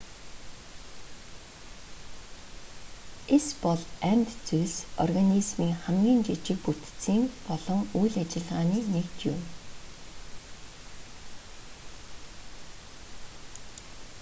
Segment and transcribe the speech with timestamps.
[3.35, 3.81] эс бол
[4.11, 9.39] амьд зүйлс организмын хамгийн жижиг бүтцийн болон үйл ажиллагааны нэгж юм